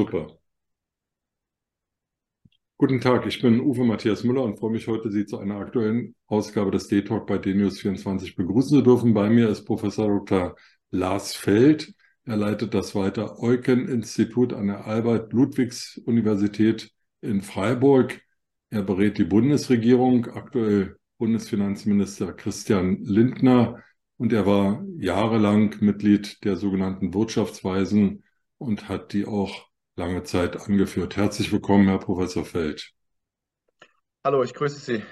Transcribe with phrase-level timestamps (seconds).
[0.00, 0.32] Super.
[2.78, 6.14] Guten Tag, ich bin Uwe Matthias Müller und freue mich heute, Sie zu einer aktuellen
[6.26, 9.12] Ausgabe des D-Talk bei DNews24 begrüßen zu dürfen.
[9.12, 10.56] Bei mir ist Professor Dr.
[10.90, 11.92] Lars Feld.
[12.24, 16.90] Er leitet das Weiter Eucken-Institut an der Albert-Ludwigs-Universität
[17.20, 18.22] in Freiburg.
[18.70, 23.82] Er berät die Bundesregierung, aktuell Bundesfinanzminister Christian Lindner,
[24.16, 28.24] und er war jahrelang Mitglied der sogenannten Wirtschaftsweisen
[28.56, 31.16] und hat die auch lange Zeit angeführt.
[31.16, 32.92] Herzlich willkommen, Herr Professor Feld.
[34.24, 35.02] Hallo, ich grüße Sie.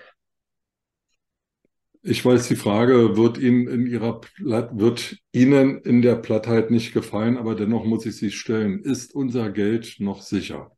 [2.03, 7.37] Ich weiß, die Frage wird Ihnen in Ihrer wird Ihnen in der Plattheit nicht gefallen,
[7.37, 8.81] aber dennoch muss ich sie stellen.
[8.81, 10.71] Ist unser Geld noch sicher?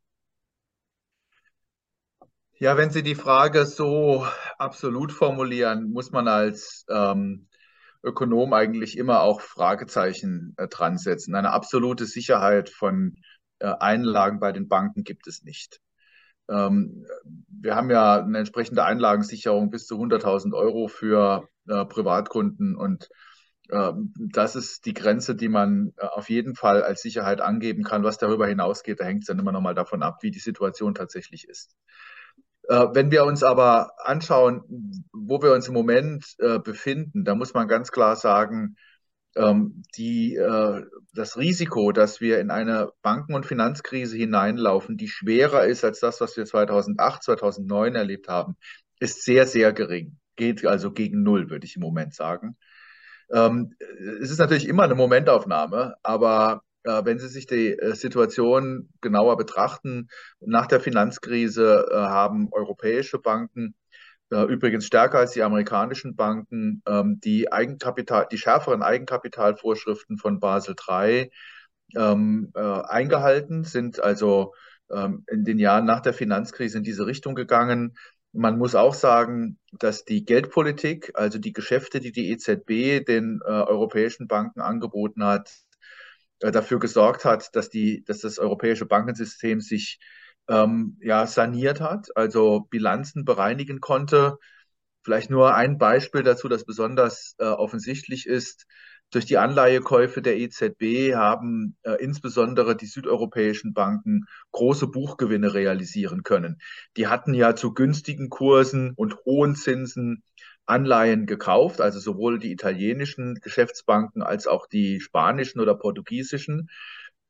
[2.57, 4.25] Ja, wenn Sie die Frage so
[4.57, 7.47] absolut formulieren, muss man als ähm,
[8.03, 11.35] Ökonom eigentlich immer auch Fragezeichen äh, dran setzen.
[11.35, 13.15] Eine absolute Sicherheit von
[13.65, 15.79] Einlagen bei den Banken gibt es nicht.
[16.49, 17.05] Ähm,
[17.47, 23.09] wir haben ja eine entsprechende Einlagensicherung bis zu 100.000 Euro für äh, Privatkunden und
[23.71, 28.03] ähm, das ist die Grenze, die man auf jeden Fall als Sicherheit angeben kann.
[28.03, 30.93] Was darüber hinausgeht, da hängt es dann immer noch mal davon ab, wie die Situation
[30.93, 31.75] tatsächlich ist.
[32.67, 34.61] Wenn wir uns aber anschauen,
[35.11, 38.75] wo wir uns im Moment befinden, da muss man ganz klar sagen,
[39.35, 45.85] die, äh, das Risiko, dass wir in eine Banken- und Finanzkrise hineinlaufen, die schwerer ist
[45.85, 48.57] als das, was wir 2008, 2009 erlebt haben,
[48.99, 50.17] ist sehr, sehr gering.
[50.35, 52.57] Geht also gegen Null, würde ich im Moment sagen.
[53.31, 53.73] Ähm,
[54.21, 59.37] es ist natürlich immer eine Momentaufnahme, aber äh, wenn Sie sich die äh, Situation genauer
[59.37, 60.09] betrachten,
[60.39, 63.75] nach der Finanzkrise äh, haben europäische Banken
[64.31, 71.31] übrigens stärker als die amerikanischen Banken, ähm, die Eigenkapital, die schärferen Eigenkapitalvorschriften von Basel III
[71.95, 74.53] ähm, äh, eingehalten, sind also
[74.89, 77.95] ähm, in den Jahren nach der Finanzkrise in diese Richtung gegangen.
[78.33, 83.49] Man muss auch sagen, dass die Geldpolitik, also die Geschäfte, die die EZB den äh,
[83.49, 85.51] europäischen Banken angeboten hat,
[86.39, 89.99] äh, dafür gesorgt hat, dass, die, dass das europäische Bankensystem sich
[90.47, 94.37] ähm, ja, saniert hat, also Bilanzen bereinigen konnte.
[95.03, 98.65] Vielleicht nur ein Beispiel dazu, das besonders äh, offensichtlich ist.
[99.11, 106.61] Durch die Anleihekäufe der EZB haben äh, insbesondere die südeuropäischen Banken große Buchgewinne realisieren können.
[106.95, 110.23] Die hatten ja zu günstigen Kursen und hohen Zinsen
[110.65, 116.69] Anleihen gekauft, also sowohl die italienischen Geschäftsbanken als auch die spanischen oder portugiesischen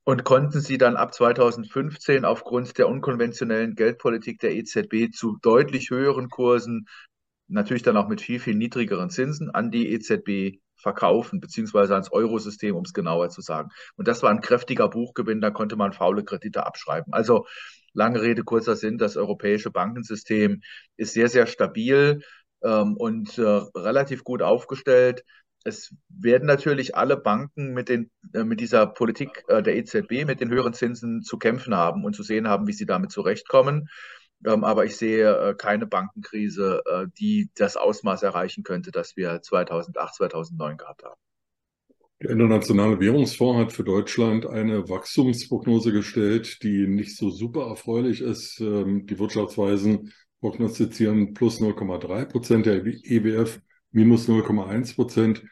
[0.04, 6.30] und konnten sie dann ab 2015 aufgrund der unkonventionellen Geldpolitik der EZB zu deutlich höheren
[6.30, 6.88] Kursen,
[7.48, 12.76] natürlich dann auch mit viel, viel niedrigeren Zinsen, an die EZB verkaufen, beziehungsweise ans Eurosystem,
[12.76, 13.70] um es genauer zu sagen.
[13.96, 17.14] Und das war ein kräftiger Buchgewinn, da konnte man faule Kredite abschreiben.
[17.14, 17.46] Also
[17.94, 20.62] lange Rede, kurzer Sinn, das europäische Bankensystem
[20.98, 22.22] ist sehr, sehr stabil
[22.64, 25.24] ähm, und äh, relativ gut aufgestellt
[25.64, 30.42] es werden natürlich alle Banken mit, den, äh, mit dieser Politik äh, der EZB, mit
[30.42, 33.90] den höheren Zinsen zu kämpfen haben und zu sehen haben, wie sie damit zurechtkommen.
[34.46, 39.42] Ähm, aber ich sehe äh, keine Bankenkrise, äh, die das Ausmaß erreichen könnte, das wir
[39.42, 41.20] 2008, 2009 gehabt haben.
[42.22, 48.60] Der Internationale Währungsfonds hat für Deutschland eine Wachstumsprognose gestellt, die nicht so super erfreulich ist.
[48.60, 53.62] Ähm, die Wirtschaftsweisen prognostizieren plus 0,3 Prozent, der EWF
[53.92, 55.44] minus 0,1 Prozent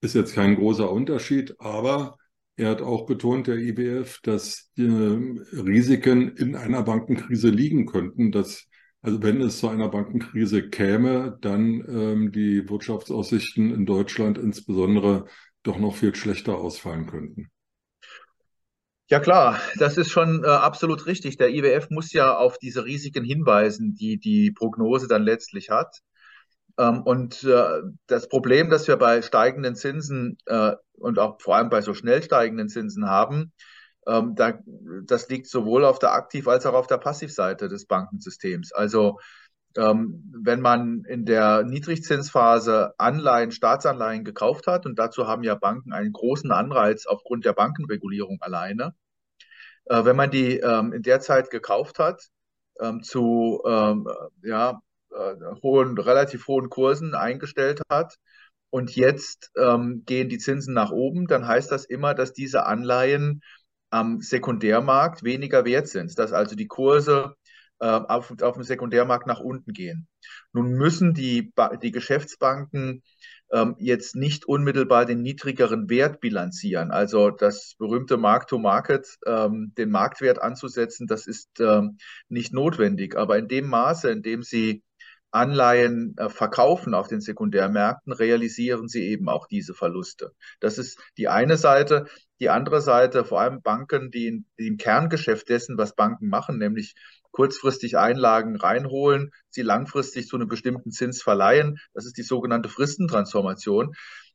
[0.00, 2.16] ist jetzt kein großer Unterschied, aber
[2.56, 8.68] er hat auch betont, der IWF, dass äh, Risiken in einer Bankenkrise liegen könnten, dass
[9.02, 15.24] also wenn es zu einer Bankenkrise käme, dann ähm, die Wirtschaftsaussichten in Deutschland insbesondere
[15.64, 17.50] doch noch viel schlechter ausfallen könnten.
[19.08, 21.36] Ja klar, das ist schon äh, absolut richtig.
[21.36, 25.98] Der IWF muss ja auf diese Risiken hinweisen, die die Prognose dann letztlich hat.
[26.78, 31.70] Ähm, und äh, das Problem, das wir bei steigenden Zinsen äh, und auch vor allem
[31.70, 33.52] bei so schnell steigenden Zinsen haben,
[34.06, 34.58] ähm, da,
[35.04, 38.72] das liegt sowohl auf der Aktiv- als auch auf der Passivseite des Bankensystems.
[38.72, 39.18] Also
[39.76, 45.92] ähm, wenn man in der Niedrigzinsphase Anleihen, Staatsanleihen gekauft hat, und dazu haben ja Banken
[45.92, 48.94] einen großen Anreiz aufgrund der Bankenregulierung alleine,
[49.86, 52.28] äh, wenn man die in der Zeit gekauft hat,
[53.02, 53.62] zu
[54.42, 54.80] ja,
[55.62, 58.16] hohen, relativ hohen Kursen eingestellt hat
[58.70, 63.42] und jetzt ähm, gehen die Zinsen nach oben, dann heißt das immer, dass diese Anleihen
[63.90, 67.36] am Sekundärmarkt weniger wert sind, dass also die Kurse
[67.80, 70.08] äh, auf, auf dem Sekundärmarkt nach unten gehen.
[70.52, 73.02] Nun müssen die, die Geschäftsbanken
[73.52, 76.90] ähm, jetzt nicht unmittelbar den niedrigeren Wert bilanzieren.
[76.90, 81.98] Also das berühmte Mark-to-Market, ähm, den Marktwert anzusetzen, das ist ähm,
[82.28, 83.16] nicht notwendig.
[83.16, 84.82] Aber in dem Maße, in dem sie
[85.32, 90.32] Anleihen äh, verkaufen auf den Sekundärmärkten, realisieren sie eben auch diese Verluste.
[90.60, 92.06] Das ist die eine Seite.
[92.38, 96.58] Die andere Seite, vor allem Banken, die, in, die im Kerngeschäft dessen, was Banken machen,
[96.58, 96.94] nämlich
[97.30, 101.78] kurzfristig Einlagen reinholen, sie langfristig zu einem bestimmten Zins verleihen.
[101.94, 103.94] Das ist die sogenannte Fristentransformation.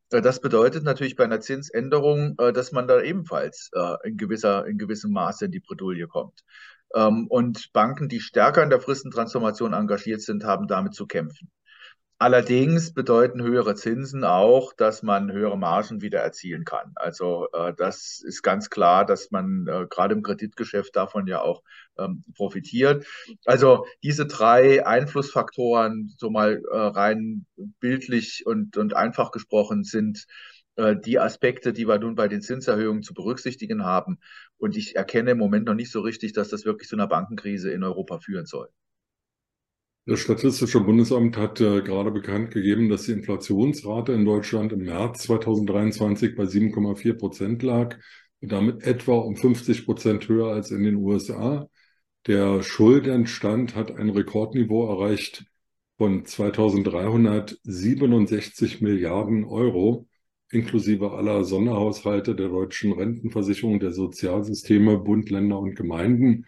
[0.10, 3.70] Äh, das bedeutet natürlich bei einer Zinsänderung, äh, dass man da ebenfalls
[4.04, 6.44] in, gewisser, in gewissem Maße in die Bredouille kommt.
[6.96, 11.52] Ähm, und Banken, die stärker in der Fristentransformation engagiert sind, haben damit zu kämpfen.
[12.20, 16.94] Allerdings bedeuten höhere Zinsen auch, dass man höhere Margen wieder erzielen kann.
[16.96, 21.62] Also äh, das ist ganz klar, dass man äh, gerade im Kreditgeschäft davon ja auch
[22.00, 23.06] ähm, profitiert.
[23.46, 27.46] Also diese drei Einflussfaktoren, so mal äh, rein
[27.80, 30.26] bildlich und, und einfach gesprochen, sind
[30.78, 34.20] die Aspekte, die wir nun bei den Zinserhöhungen zu berücksichtigen haben.
[34.58, 37.72] Und ich erkenne im Moment noch nicht so richtig, dass das wirklich zu einer Bankenkrise
[37.72, 38.70] in Europa führen soll.
[40.06, 45.24] Das Statistische Bundesamt hat äh, gerade bekannt gegeben, dass die Inflationsrate in Deutschland im März
[45.24, 47.98] 2023 bei 7,4 Prozent lag
[48.42, 51.70] damit etwa um 50 Prozent höher als in den USA.
[52.28, 55.46] Der Schuldenstand hat ein Rekordniveau erreicht
[55.98, 60.08] von 2367 Milliarden Euro
[60.50, 66.46] inklusive aller Sonderhaushalte der deutschen Rentenversicherung, der Sozialsysteme, Bund, Länder und Gemeinden.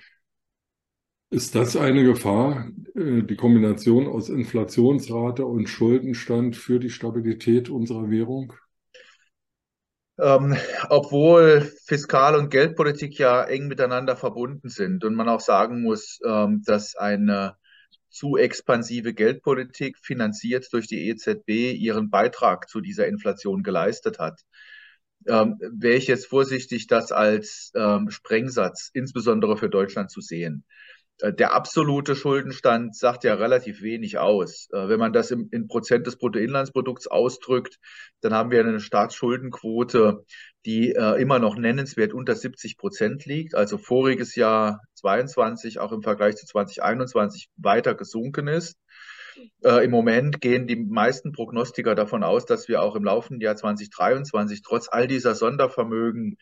[1.31, 8.09] Ist das eine Gefahr, äh, die Kombination aus Inflationsrate und Schuldenstand für die Stabilität unserer
[8.09, 8.53] Währung?
[10.17, 10.57] Ähm,
[10.89, 16.61] obwohl Fiskal- und Geldpolitik ja eng miteinander verbunden sind und man auch sagen muss, ähm,
[16.65, 17.55] dass eine
[18.09, 24.41] zu expansive Geldpolitik, finanziert durch die EZB, ihren Beitrag zu dieser Inflation geleistet hat.
[25.27, 30.63] Ähm, wäre ich jetzt vorsichtig, das als ähm, Sprengsatz insbesondere für Deutschland zu sehen.
[31.19, 34.69] Äh, der absolute Schuldenstand sagt ja relativ wenig aus.
[34.71, 37.79] Äh, wenn man das im, in Prozent des Bruttoinlandsprodukts ausdrückt,
[38.21, 40.25] dann haben wir eine Staatsschuldenquote,
[40.65, 43.55] die äh, immer noch nennenswert unter 70 Prozent liegt.
[43.55, 48.77] Also voriges Jahr 22 auch im Vergleich zu 2021 weiter gesunken ist.
[49.63, 53.55] Äh, Im Moment gehen die meisten Prognostiker davon aus, dass wir auch im laufenden Jahr
[53.55, 56.37] 2023 trotz all dieser Sondervermögen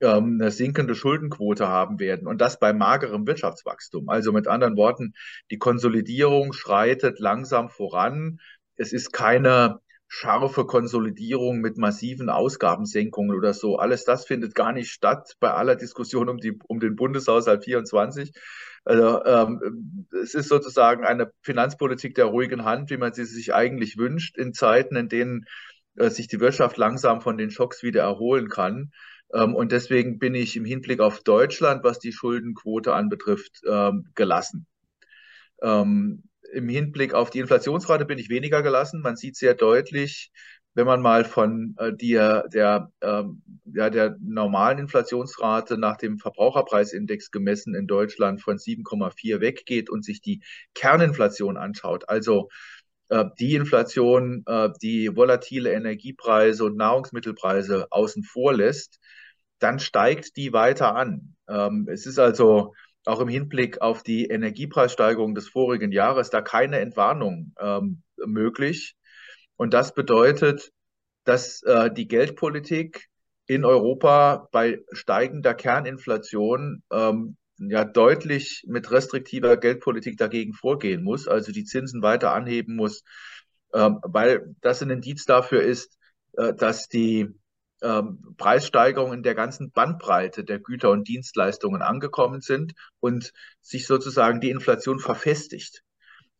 [0.00, 4.08] ähm, eine sinkende Schuldenquote haben werden und das bei magerem Wirtschaftswachstum.
[4.08, 5.14] Also mit anderen Worten,
[5.50, 8.38] die Konsolidierung schreitet langsam voran.
[8.76, 13.76] Es ist keine scharfe Konsolidierung mit massiven Ausgabensenkungen oder so.
[13.76, 18.32] Alles das findet gar nicht statt bei aller Diskussion um, die, um den Bundeshaushalt 24.
[18.84, 23.96] Also ähm, es ist sozusagen eine Finanzpolitik der ruhigen Hand, wie man sie sich eigentlich
[23.98, 25.46] wünscht, in Zeiten, in denen
[25.96, 28.92] äh, sich die Wirtschaft langsam von den Schocks wieder erholen kann.
[29.34, 34.66] Ähm, und deswegen bin ich im Hinblick auf Deutschland, was die Schuldenquote anbetrifft, ähm, gelassen.
[35.62, 39.00] Ähm, Im Hinblick auf die Inflationsrate bin ich weniger gelassen.
[39.02, 40.30] Man sieht sehr deutlich,
[40.74, 47.74] wenn man mal von äh, der, der, ja, der normalen Inflationsrate nach dem Verbraucherpreisindex gemessen
[47.74, 50.42] in Deutschland von 7,4 weggeht und sich die
[50.74, 52.48] Kerninflation anschaut, also
[53.08, 58.98] äh, die Inflation, äh, die volatile Energiepreise und Nahrungsmittelpreise außen vor lässt,
[59.58, 61.36] dann steigt die weiter an.
[61.48, 62.74] Ähm, es ist also
[63.06, 68.96] auch im Hinblick auf die Energiepreissteigerung des vorigen Jahres da keine Entwarnung ähm, möglich.
[69.56, 70.72] Und das bedeutet,
[71.24, 73.08] dass äh, die Geldpolitik
[73.46, 81.52] in Europa bei steigender Kerninflation ähm, ja deutlich mit restriktiver Geldpolitik dagegen vorgehen muss, also
[81.52, 83.02] die Zinsen weiter anheben muss,
[83.72, 85.96] ähm, weil das ein Indiz dafür ist,
[86.36, 87.28] äh, dass die
[87.82, 94.40] ähm, Preissteigerungen in der ganzen Bandbreite der Güter und Dienstleistungen angekommen sind und sich sozusagen
[94.40, 95.82] die Inflation verfestigt.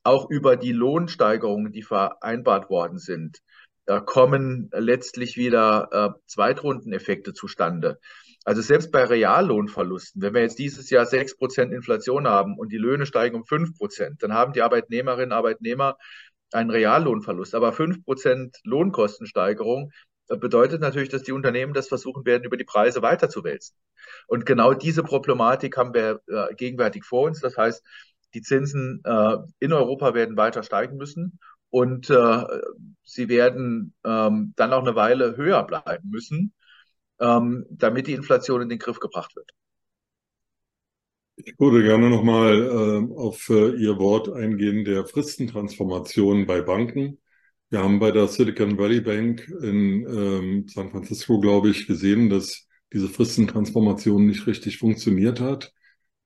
[0.02, 3.40] Auch über die Lohnsteigerungen, die vereinbart worden sind,
[4.04, 8.00] kommen letztlich wieder äh, Zweitrundeneffekte zustande.
[8.44, 13.06] Also selbst bei Reallohnverlusten, wenn wir jetzt dieses Jahr 6% Inflation haben und die Löhne
[13.06, 15.96] steigen um 5%, dann haben die Arbeitnehmerinnen und Arbeitnehmer
[16.52, 17.54] einen Reallohnverlust.
[17.54, 19.90] Aber 5% Lohnkostensteigerung
[20.28, 23.76] bedeutet natürlich, dass die Unternehmen das versuchen werden, über die Preise weiterzuwälzen.
[24.26, 27.40] Und genau diese Problematik haben wir äh, gegenwärtig vor uns.
[27.40, 27.84] Das heißt,
[28.34, 31.38] die Zinsen äh, in Europa werden weiter steigen müssen
[31.70, 32.44] und äh,
[33.04, 36.52] sie werden ähm, dann auch eine Weile höher bleiben müssen
[37.20, 39.50] ähm, damit die Inflation in den Griff gebracht wird.
[41.36, 47.18] Ich würde gerne nochmal äh, auf Ihr Wort eingehen der Fristentransformation bei Banken.
[47.70, 52.68] Wir haben bei der Silicon Valley Bank in ähm, San Francisco, glaube ich, gesehen, dass
[52.92, 55.72] diese Fristentransformation nicht richtig funktioniert hat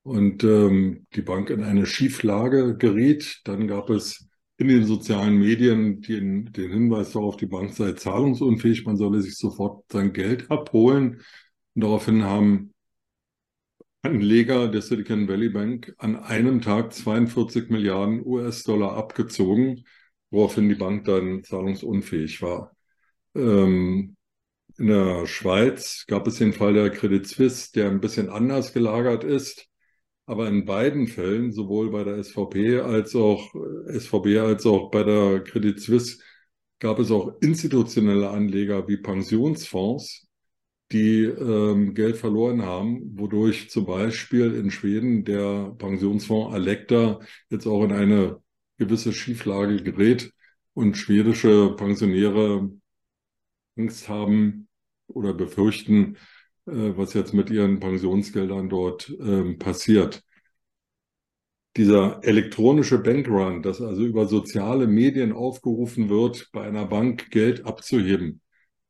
[0.03, 3.41] und ähm, die Bank in eine Schieflage geriet.
[3.45, 4.29] Dann gab es
[4.59, 9.37] in den sozialen Medien den, den Hinweis darauf, die Bank sei zahlungsunfähig, man solle sich
[9.37, 11.23] sofort sein Geld abholen.
[11.75, 12.75] Und daraufhin haben
[14.03, 19.85] Anleger der Silicon Valley Bank an einem Tag 42 Milliarden US-Dollar abgezogen,
[20.31, 22.77] woraufhin die Bank dann zahlungsunfähig war.
[23.35, 24.17] Ähm,
[24.79, 29.25] in der Schweiz gab es den Fall der Credit Suisse, der ein bisschen anders gelagert
[29.25, 29.67] ist.
[30.27, 33.53] Aber in beiden Fällen, sowohl bei der SVP als auch
[33.89, 36.19] SVB als auch bei der Credit Suisse,
[36.79, 40.29] gab es auch institutionelle Anleger wie Pensionsfonds,
[40.93, 47.21] die ähm, Geld verloren haben, wodurch zum Beispiel in Schweden der Pensionsfonds Alecta
[47.51, 48.41] jetzt auch in eine
[48.81, 50.33] gewisse Schieflage gerät
[50.75, 52.71] und schwedische Pensionäre
[53.77, 54.69] Angst haben
[55.07, 56.17] oder befürchten,
[56.67, 60.23] äh, was jetzt mit ihren Pensionsgeldern dort ähm, passiert.
[61.77, 68.41] Dieser elektronische Bankrun, dass also über soziale Medien aufgerufen wird, bei einer Bank Geld abzuheben,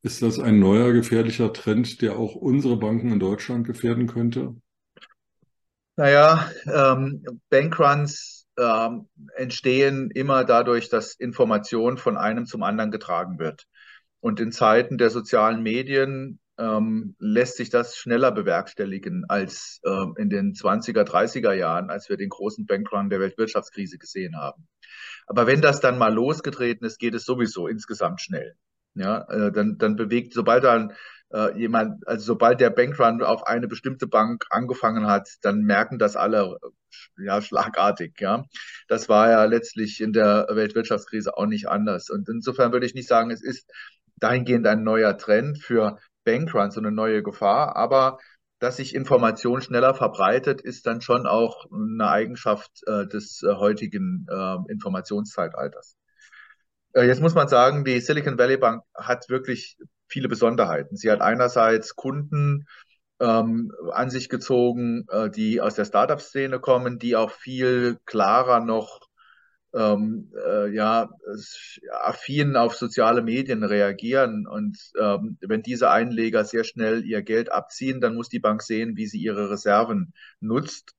[0.03, 4.55] ist das ein neuer gefährlicher Trend, der auch unsere Banken in Deutschland gefährden könnte?
[5.95, 13.67] Naja, ähm, Bankruns ähm, entstehen immer dadurch, dass Information von einem zum anderen getragen wird.
[14.19, 20.29] Und in Zeiten der sozialen Medien ähm, lässt sich das schneller bewerkstelligen als ähm, in
[20.29, 24.67] den 20er, 30er Jahren, als wir den großen Bankrun der Weltwirtschaftskrise gesehen haben.
[25.25, 28.55] Aber wenn das dann mal losgetreten ist, geht es sowieso insgesamt schnell.
[28.93, 30.93] Ja, äh, dann, dann bewegt, sobald dann
[31.33, 36.15] äh, jemand, also sobald der Bankrun auf eine bestimmte Bank angefangen hat, dann merken das
[36.15, 36.57] alle
[37.17, 38.19] äh, ja schlagartig.
[38.19, 38.45] Ja,
[38.87, 42.09] das war ja letztlich in der Weltwirtschaftskrise auch nicht anders.
[42.09, 43.69] Und insofern würde ich nicht sagen, es ist
[44.17, 48.19] dahingehend ein neuer Trend für Bankruns, so eine neue Gefahr, aber
[48.59, 54.27] dass sich Information schneller verbreitet, ist dann schon auch eine Eigenschaft äh, des äh, heutigen
[54.29, 55.95] äh, Informationszeitalters.
[56.93, 59.77] Äh, jetzt muss man sagen, die Silicon Valley Bank hat wirklich
[60.11, 60.97] viele Besonderheiten.
[60.97, 62.67] Sie hat einerseits Kunden
[63.19, 69.01] ähm, an sich gezogen, äh, die aus der Startup-Szene kommen, die auch viel klarer noch
[69.73, 71.09] ähm, äh, ja,
[72.03, 74.47] affin auf soziale Medien reagieren.
[74.47, 78.97] Und ähm, wenn diese Einleger sehr schnell ihr Geld abziehen, dann muss die Bank sehen,
[78.97, 80.91] wie sie ihre Reserven nutzt.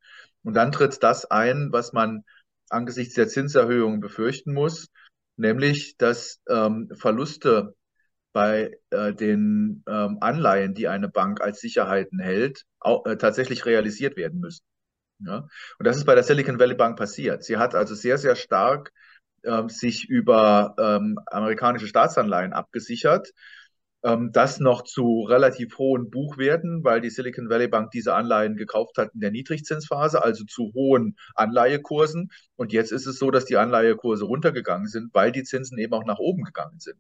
[0.43, 2.25] Und dann tritt das ein, was man
[2.71, 4.89] angesichts der Zinserhöhungen befürchten muss
[5.37, 7.75] nämlich dass ähm, Verluste
[8.33, 14.17] bei äh, den ähm, Anleihen, die eine Bank als Sicherheiten hält, auch, äh, tatsächlich realisiert
[14.17, 14.65] werden müssen.
[15.21, 15.49] Ja?
[15.79, 17.45] Und das ist bei der Silicon Valley Bank passiert.
[17.45, 18.93] Sie hat also sehr, sehr stark
[19.45, 23.33] ähm, sich über ähm, amerikanische Staatsanleihen abgesichert
[24.33, 29.15] das noch zu relativ hohen Buchwerten, weil die Silicon Valley Bank diese Anleihen gekauft hat
[29.15, 32.31] in der Niedrigzinsphase, also zu hohen Anleihekursen.
[32.57, 36.05] Und jetzt ist es so, dass die Anleihekurse runtergegangen sind, weil die Zinsen eben auch
[36.05, 36.99] nach oben gegangen sind.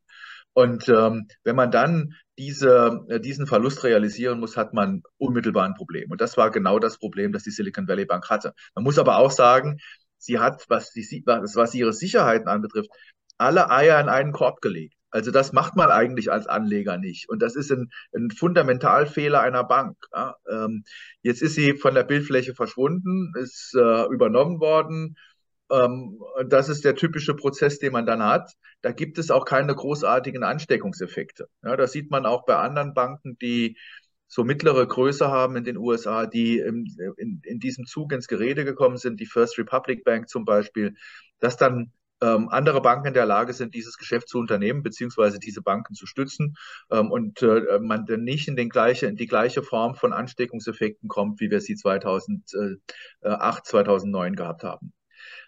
[0.54, 5.74] Und ähm, wenn man dann diese, äh, diesen Verlust realisieren muss, hat man unmittelbar ein
[5.74, 6.10] Problem.
[6.10, 8.54] Und das war genau das Problem, das die Silicon Valley Bank hatte.
[8.74, 9.78] Man muss aber auch sagen,
[10.18, 12.90] sie hat, was, die, was ihre Sicherheiten anbetrifft,
[13.38, 14.94] alle Eier in einen Korb gelegt.
[15.12, 17.28] Also das macht man eigentlich als Anleger nicht.
[17.28, 19.96] Und das ist ein, ein Fundamentalfehler einer Bank.
[20.12, 20.36] Ja.
[20.50, 20.84] Ähm,
[21.22, 25.16] jetzt ist sie von der Bildfläche verschwunden, ist äh, übernommen worden.
[25.70, 28.52] Ähm, das ist der typische Prozess, den man dann hat.
[28.80, 31.46] Da gibt es auch keine großartigen Ansteckungseffekte.
[31.62, 33.76] Ja, das sieht man auch bei anderen Banken, die
[34.28, 36.86] so mittlere Größe haben in den USA, die im,
[37.18, 40.94] in, in diesem Zug ins Gerede gekommen sind, die First Republic Bank zum Beispiel,
[41.38, 41.92] dass dann
[42.22, 46.06] ähm, andere Banken in der Lage sind, dieses Geschäft zu unternehmen, beziehungsweise diese Banken zu
[46.06, 46.54] stützen
[46.90, 51.08] ähm, und äh, man dann nicht in, den gleiche, in die gleiche Form von Ansteckungseffekten
[51.08, 52.80] kommt, wie wir sie 2008,
[53.66, 54.92] 2009 gehabt haben.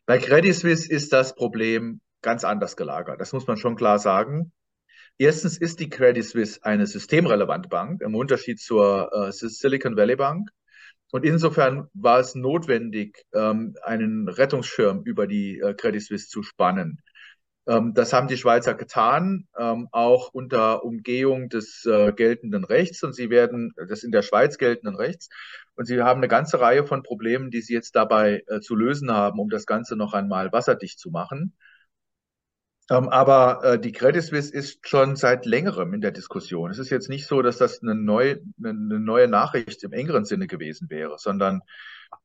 [0.04, 3.20] Bei Credit Suisse ist das Problem ganz anders gelagert.
[3.20, 4.52] Das muss man schon klar sagen.
[5.16, 10.50] Erstens ist die Credit Suisse eine systemrelevante Bank im Unterschied zur äh, Silicon Valley Bank.
[11.14, 17.00] Und insofern war es notwendig, ähm, einen Rettungsschirm über die äh, Credit Suisse zu spannen.
[17.68, 23.04] Ähm, das haben die Schweizer getan, ähm, auch unter Umgehung des äh, geltenden Rechts.
[23.04, 25.28] Und sie werden, des in der Schweiz geltenden Rechts.
[25.76, 29.12] Und sie haben eine ganze Reihe von Problemen, die sie jetzt dabei äh, zu lösen
[29.12, 31.54] haben, um das Ganze noch einmal wasserdicht zu machen.
[32.90, 36.70] Ähm, aber äh, die Credit Suisse ist schon seit längerem in der Diskussion.
[36.70, 40.46] Es ist jetzt nicht so, dass das eine neue, eine neue Nachricht im engeren Sinne
[40.46, 41.62] gewesen wäre, sondern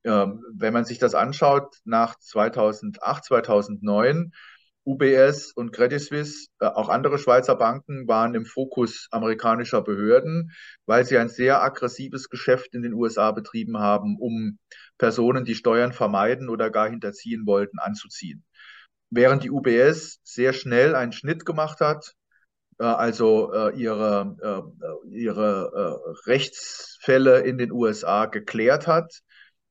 [0.04, 4.34] ähm, wenn man sich das anschaut, nach 2008, 2009,
[4.86, 10.52] UBS und Credit Suisse, äh, auch andere Schweizer Banken waren im Fokus amerikanischer Behörden,
[10.86, 14.58] weil sie ein sehr aggressives Geschäft in den USA betrieben haben, um
[14.98, 18.44] Personen, die Steuern vermeiden oder gar hinterziehen wollten, anzuziehen.
[19.10, 22.14] Während die UBS sehr schnell einen Schnitt gemacht hat,
[22.80, 24.72] äh, also äh, ihre,
[25.10, 29.22] ihre Rechtsfälle in den USA geklärt hat,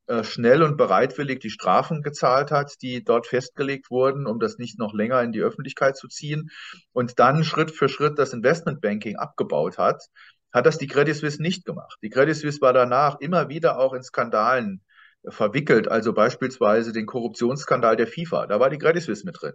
[0.09, 4.78] äh, schnell und bereitwillig die Strafen gezahlt hat, die dort festgelegt wurden, um das nicht
[4.78, 6.50] noch länger in die Öffentlichkeit zu ziehen
[6.92, 10.02] und dann Schritt für Schritt das Investmentbanking abgebaut hat,
[10.50, 11.99] hat das die Credit Suisse nicht gemacht.
[12.02, 14.83] Die Credit Suisse war danach immer wieder auch in Skandalen
[15.26, 18.46] verwickelt, also beispielsweise den Korruptionsskandal der FIFA.
[18.46, 19.54] Da war die Credit Suisse mit drin.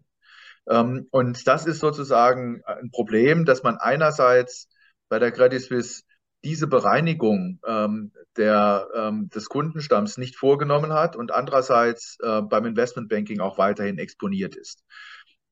[0.69, 4.69] Ähm, und das ist sozusagen ein Problem, dass man einerseits
[5.09, 6.03] bei der Credit Suisse
[6.43, 13.39] diese Bereinigung ähm, der, ähm, des Kundenstamms nicht vorgenommen hat und andererseits äh, beim Investmentbanking
[13.39, 14.83] auch weiterhin exponiert ist.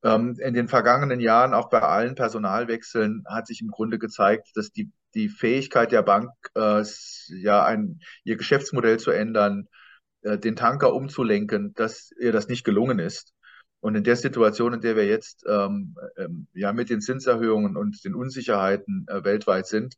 [0.04, 4.72] Ähm, in den vergangenen Jahren, auch bei allen Personalwechseln, hat sich im Grunde gezeigt, dass
[4.72, 6.82] die, die Fähigkeit der Bank, äh,
[7.28, 9.68] ja, ein, ihr Geschäftsmodell zu ändern,
[10.22, 13.32] äh, den Tanker umzulenken, dass ihr das nicht gelungen ist.
[13.80, 18.04] Und in der Situation, in der wir jetzt ähm, ähm, ja mit den Zinserhöhungen und
[18.04, 19.96] den Unsicherheiten äh, weltweit sind,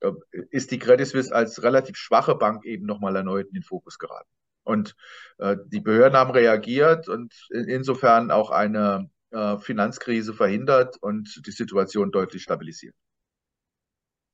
[0.00, 0.12] äh,
[0.50, 4.28] ist die Credit Suisse als relativ schwache Bank eben nochmal erneut in den Fokus geraten.
[4.64, 4.94] Und
[5.38, 11.52] äh, die Behörden haben reagiert und in, insofern auch eine äh, Finanzkrise verhindert und die
[11.52, 12.94] Situation deutlich stabilisiert.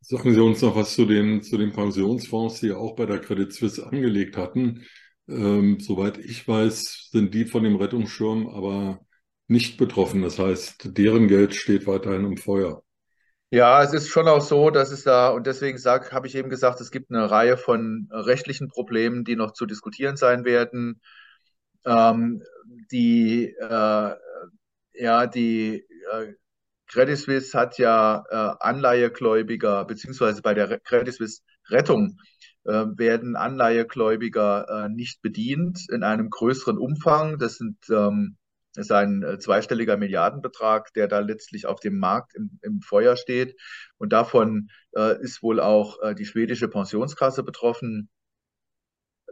[0.01, 3.53] Sagen Sie uns noch was zu den, zu den Pensionsfonds, die auch bei der Credit
[3.53, 4.85] Suisse angelegt hatten.
[5.29, 9.01] Ähm, soweit ich weiß, sind die von dem Rettungsschirm aber
[9.47, 10.23] nicht betroffen.
[10.23, 12.83] Das heißt, deren Geld steht weiterhin im Feuer.
[13.51, 16.83] Ja, es ist schon auch so, dass es da, und deswegen habe ich eben gesagt,
[16.83, 21.01] es gibt eine Reihe von rechtlichen Problemen, die noch zu diskutieren sein werden.
[21.87, 22.43] Ähm,
[22.91, 24.15] die, äh,
[24.93, 26.35] ja, die äh,
[26.89, 32.19] Credit Suisse hat ja äh, Anleihegläubiger, beziehungsweise bei der Credit Suisse Rettung
[32.73, 37.39] werden Anleihegläubiger äh, nicht bedient in einem größeren Umfang.
[37.39, 38.37] Das sind ähm,
[38.77, 43.59] ist ein äh, zweistelliger Milliardenbetrag, der da letztlich auf dem Markt im, im Feuer steht.
[43.99, 48.09] Und davon äh, ist wohl auch äh, die schwedische Pensionskasse betroffen.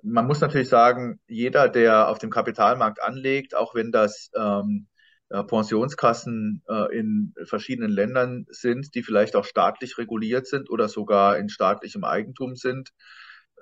[0.02, 4.88] Man muss natürlich sagen, jeder, der auf dem Kapitalmarkt anlegt, auch wenn das ähm,
[5.30, 11.38] äh, Pensionskassen äh, in verschiedenen Ländern sind, die vielleicht auch staatlich reguliert sind oder sogar
[11.38, 12.90] in staatlichem Eigentum sind,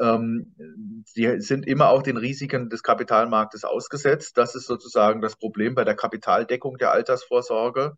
[0.01, 0.55] ähm,
[1.17, 4.37] die sind immer auch den Risiken des Kapitalmarktes ausgesetzt.
[4.37, 7.97] Das ist sozusagen das Problem bei der Kapitaldeckung der Altersvorsorge.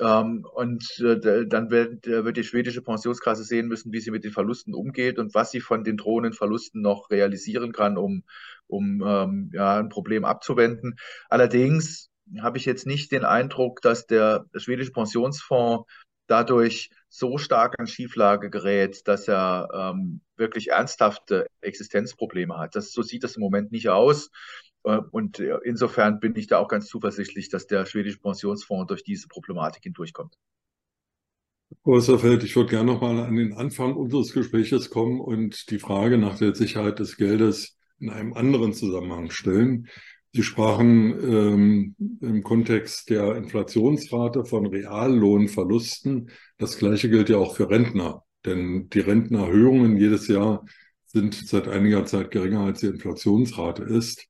[0.00, 4.24] Ähm, und äh, dann wird, äh, wird, die schwedische Pensionskasse sehen müssen, wie sie mit
[4.24, 8.22] den Verlusten umgeht und was sie von den drohenden Verlusten noch realisieren kann, um,
[8.66, 10.96] um ähm, ja, ein Problem abzuwenden.
[11.28, 12.08] Allerdings
[12.40, 15.84] habe ich jetzt nicht den Eindruck, dass der schwedische Pensionsfonds
[16.30, 22.76] dadurch so stark an Schieflage gerät, dass er ähm, wirklich ernsthafte Existenzprobleme hat.
[22.76, 24.30] Das, so sieht das im Moment nicht aus.
[24.84, 29.02] Äh, und äh, insofern bin ich da auch ganz zuversichtlich, dass der schwedische Pensionsfonds durch
[29.02, 30.36] diese Problematik hindurchkommt.
[31.82, 36.18] Frau Westerfeld, ich würde gerne nochmal an den Anfang unseres Gespräches kommen und die Frage
[36.18, 39.88] nach der Sicherheit des Geldes in einem anderen Zusammenhang stellen.
[40.32, 46.30] Sie sprachen ähm, im Kontext der Inflationsrate von Reallohnverlusten.
[46.56, 50.64] Das Gleiche gilt ja auch für Rentner, denn die Rentenerhöhungen jedes Jahr
[51.06, 54.28] sind seit einiger Zeit geringer als die Inflationsrate ist.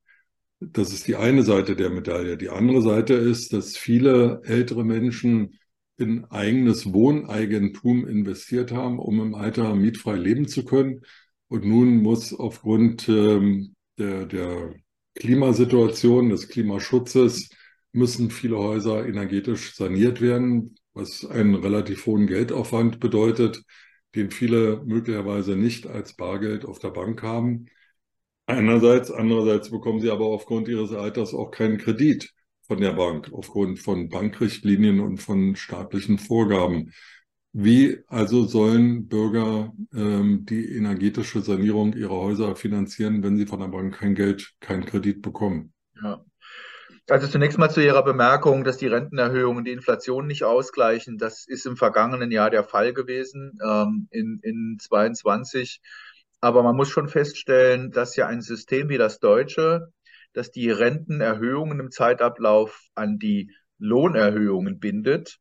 [0.60, 2.38] Das ist die eine Seite der Medaille.
[2.38, 5.58] Die andere Seite ist, dass viele ältere Menschen
[5.98, 11.02] in eigenes Wohneigentum investiert haben, um im Alter mietfrei leben zu können.
[11.48, 14.74] Und nun muss aufgrund ähm, der, der
[15.14, 17.50] Klimasituation, des Klimaschutzes
[17.92, 23.62] müssen viele Häuser energetisch saniert werden, was einen relativ hohen Geldaufwand bedeutet,
[24.14, 27.66] den viele möglicherweise nicht als Bargeld auf der Bank haben.
[28.46, 33.78] Einerseits, andererseits bekommen sie aber aufgrund ihres Alters auch keinen Kredit von der Bank, aufgrund
[33.78, 36.92] von Bankrichtlinien und von staatlichen Vorgaben.
[37.52, 43.68] Wie also sollen Bürger ähm, die energetische Sanierung ihrer Häuser finanzieren, wenn sie von der
[43.68, 45.72] Bank kein Geld, keinen Kredit bekommen?
[46.00, 46.24] Ja.
[47.08, 51.18] Also zunächst mal zu Ihrer Bemerkung, dass die Rentenerhöhungen die Inflation nicht ausgleichen.
[51.18, 55.80] Das ist im vergangenen Jahr der Fall gewesen, ähm, in, in 22.
[56.40, 59.88] Aber man muss schon feststellen, dass ja ein System wie das deutsche,
[60.32, 65.38] das die Rentenerhöhungen im Zeitablauf an die Lohnerhöhungen bindet,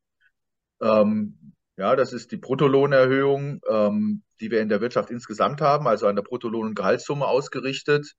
[0.80, 6.06] ähm, ja, das ist die Bruttolohnerhöhung, ähm, die wir in der Wirtschaft insgesamt haben, also
[6.06, 8.14] an der Bruttolohn- und Gehaltssumme ausgerichtet.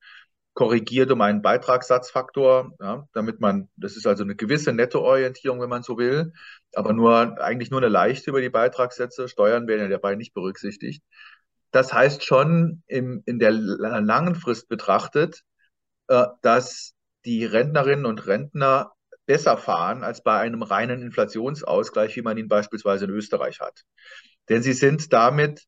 [0.53, 5.83] korrigiert um einen Beitragssatzfaktor, ja, damit man, das ist also eine gewisse Nettoorientierung, wenn man
[5.83, 6.33] so will,
[6.75, 9.29] aber nur eigentlich nur eine leichte über die Beitragssätze.
[9.29, 11.03] Steuern werden ja dabei nicht berücksichtigt.
[11.71, 15.41] Das heißt schon im, in der langen Frist betrachtet,
[16.07, 16.93] äh, dass
[17.25, 18.93] die Rentnerinnen und Rentner
[19.25, 23.83] besser fahren als bei einem reinen Inflationsausgleich, wie man ihn beispielsweise in Österreich hat.
[24.49, 25.63] Denn sie sind damit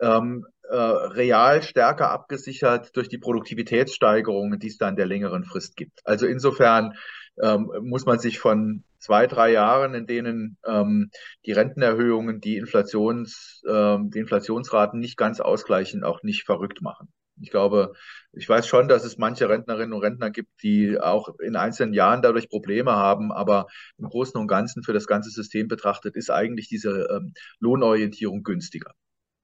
[0.00, 6.00] ähm, äh, real stärker abgesichert durch die Produktivitätssteigerungen, die es dann der längeren Frist gibt.
[6.04, 6.94] Also insofern
[7.42, 11.10] ähm, muss man sich von zwei, drei Jahren, in denen ähm,
[11.44, 17.12] die Rentenerhöhungen die, Inflations, ähm, die Inflationsraten nicht ganz ausgleichen, auch nicht verrückt machen.
[17.40, 17.92] Ich glaube,
[18.32, 22.22] ich weiß schon, dass es manche Rentnerinnen und Rentner gibt, die auch in einzelnen Jahren
[22.22, 23.66] dadurch Probleme haben, aber
[23.98, 28.92] im Großen und Ganzen für das ganze System betrachtet ist eigentlich diese ähm, Lohnorientierung günstiger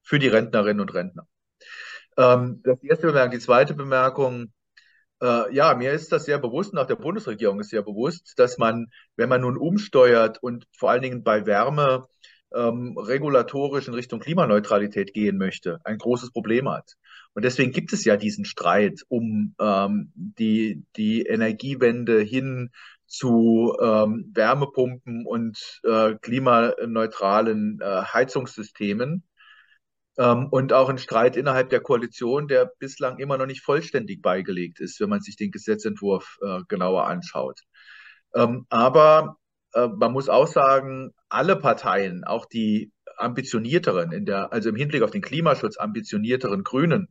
[0.03, 1.27] für die Rentnerinnen und Rentner.
[2.17, 3.31] Ähm, das die erste Bemerkung.
[3.33, 4.53] Die zweite Bemerkung,
[5.23, 8.59] äh, ja, mir ist das sehr bewusst und auch der Bundesregierung ist sehr bewusst, dass
[8.59, 12.07] man, wenn man nun umsteuert und vor allen Dingen bei Wärme
[12.55, 16.97] ähm, regulatorisch in Richtung Klimaneutralität gehen möchte, ein großes Problem hat.
[17.35, 22.71] Und deswegen gibt es ja diesen Streit um ähm, die, die Energiewende hin
[23.07, 29.25] zu ähm, Wärmepumpen und äh, klimaneutralen äh, Heizungssystemen.
[30.19, 34.81] Ähm, und auch ein Streit innerhalb der Koalition, der bislang immer noch nicht vollständig beigelegt
[34.81, 37.61] ist, wenn man sich den Gesetzentwurf äh, genauer anschaut.
[38.35, 39.37] Ähm, aber
[39.75, 45.03] äh, man muss auch sagen, alle Parteien, auch die ambitionierteren, in der, also im Hinblick
[45.03, 47.09] auf den Klimaschutz ambitionierteren Grünen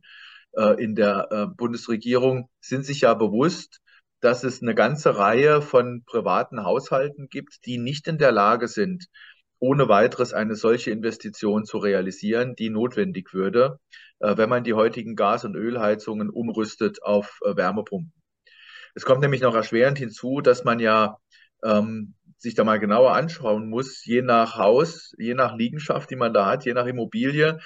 [0.52, 3.80] äh, in der äh, Bundesregierung, sind sich ja bewusst,
[4.20, 9.06] dass es eine ganze Reihe von privaten Haushalten gibt, die nicht in der Lage sind,
[9.58, 13.78] ohne weiteres eine solche Investition zu realisieren, die notwendig würde,
[14.20, 18.12] äh, wenn man die heutigen Gas- und Ölheizungen umrüstet auf äh, Wärmepumpen.
[18.94, 21.18] Es kommt nämlich noch erschwerend hinzu, dass man ja
[21.62, 26.32] ähm, sich da mal genauer anschauen muss, je nach Haus, je nach Liegenschaft, die man
[26.32, 27.58] da hat, je nach Immobilie,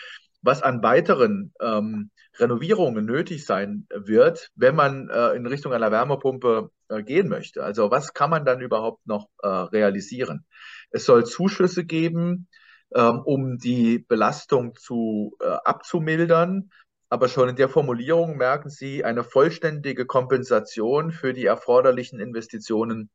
[0.43, 6.71] was an weiteren ähm, Renovierungen nötig sein wird, wenn man äh, in Richtung einer Wärmepumpe
[6.89, 7.63] äh, gehen möchte.
[7.63, 10.45] Also was kann man dann überhaupt noch äh, realisieren?
[10.91, 12.49] Es soll Zuschüsse geben,
[12.95, 16.71] ähm, um die Belastung zu äh, abzumildern.
[17.09, 23.09] Aber schon in der Formulierung merken Sie, eine vollständige Kompensation für die erforderlichen Investitionen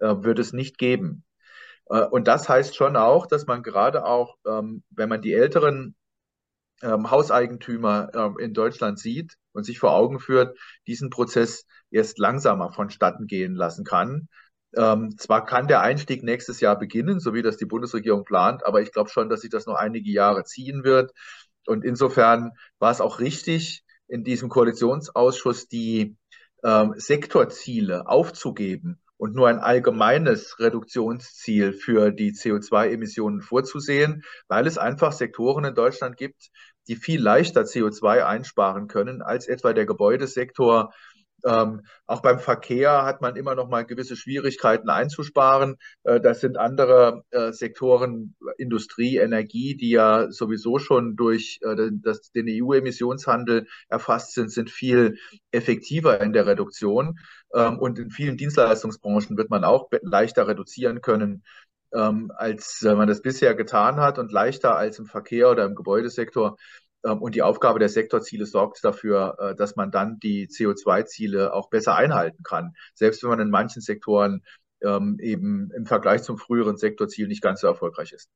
[0.00, 1.24] wird es nicht geben.
[1.90, 5.94] Äh, und das heißt schon auch, dass man gerade auch, ähm, wenn man die älteren
[6.82, 10.56] ähm, Hauseigentümer ähm, in Deutschland sieht und sich vor Augen führt,
[10.86, 14.28] diesen Prozess erst langsamer vonstatten gehen lassen kann.
[14.70, 18.92] Zwar kann der Einstieg nächstes Jahr beginnen, so wie das die Bundesregierung plant, aber ich
[18.92, 21.12] glaube schon, dass sich das noch einige Jahre ziehen wird.
[21.66, 26.18] Und insofern war es auch richtig, in diesem Koalitionsausschuss die
[26.96, 35.64] Sektorziele aufzugeben und nur ein allgemeines Reduktionsziel für die CO2-Emissionen vorzusehen, weil es einfach Sektoren
[35.64, 36.50] in Deutschland gibt,
[36.86, 40.94] die viel leichter CO2 einsparen können als etwa der Gebäudesektor
[41.44, 45.76] ähm, auch beim Verkehr hat man immer noch mal gewisse Schwierigkeiten einzusparen.
[46.04, 52.32] Äh, das sind andere äh, Sektoren, Industrie, Energie, die ja sowieso schon durch äh, das,
[52.32, 55.18] den EU-Emissionshandel erfasst sind, sind viel
[55.52, 57.18] effektiver in der Reduktion.
[57.54, 61.44] Ähm, und in vielen Dienstleistungsbranchen wird man auch leichter reduzieren können
[61.94, 66.56] ähm, als man das bisher getan hat und leichter als im Verkehr oder im Gebäudesektor.
[67.04, 71.70] Ähm, und die Aufgabe der Sektorziele sorgt dafür, äh, dass man dann die CO2-Ziele auch
[71.70, 74.42] besser einhalten kann, selbst wenn man in manchen Sektoren
[74.82, 78.30] ähm, eben im Vergleich zum früheren Sektorziel nicht ganz so erfolgreich ist.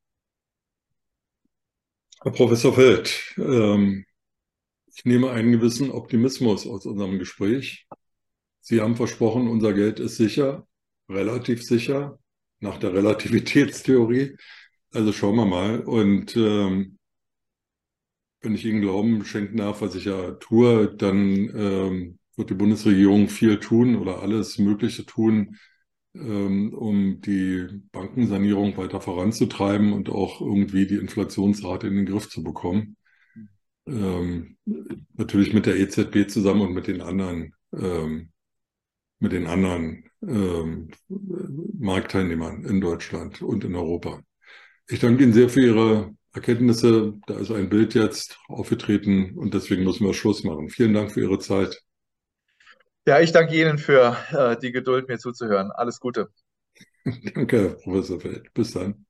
[2.22, 4.04] Herr Professor Feld, ähm,
[4.94, 7.86] ich nehme einen gewissen Optimismus aus unserem Gespräch.
[8.60, 10.66] Sie haben versprochen, unser Geld ist sicher,
[11.08, 12.18] relativ sicher,
[12.60, 14.36] nach der Relativitätstheorie.
[14.92, 15.80] Also schauen wir mal.
[15.80, 16.36] Und
[18.42, 21.18] wenn ich Ihnen Glauben schenken darf, was ich ja tue, dann
[21.54, 25.56] ähm, wird die Bundesregierung viel tun oder alles Mögliche tun,
[26.14, 32.42] ähm, um die Bankensanierung weiter voranzutreiben und auch irgendwie die Inflationsrate in den Griff zu
[32.42, 32.96] bekommen.
[33.86, 34.56] Ähm,
[35.14, 38.30] natürlich mit der EZB zusammen und mit den anderen, ähm,
[39.18, 40.90] mit den anderen ähm,
[41.78, 44.22] Marktteilnehmern in Deutschland und in Europa.
[44.88, 47.14] Ich danke Ihnen sehr für Ihre Erkenntnisse.
[47.26, 50.70] Da ist ein Bild jetzt aufgetreten und deswegen müssen wir Schluss machen.
[50.70, 51.82] Vielen Dank für Ihre Zeit.
[53.06, 55.70] Ja, ich danke Ihnen für äh, die Geduld, mir zuzuhören.
[55.72, 56.30] Alles Gute.
[57.34, 58.52] Danke, Professor Feld.
[58.54, 59.06] Bis dann.